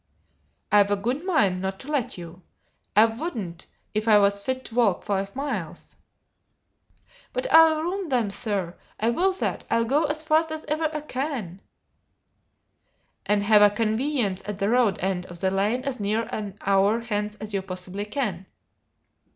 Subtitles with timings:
[0.71, 2.41] "I've a good mind not to let you.
[2.95, 5.95] I wouldn't if I was fit to walk five miles."
[7.33, 8.73] "But I'll roon 'em, sir!
[8.99, 9.63] I will that!
[9.69, 11.61] I'll go as fast as iver I can!"
[13.27, 17.01] "And have a conveyance at the road end of the lane as near an hour
[17.01, 18.47] hence as you possibly can?"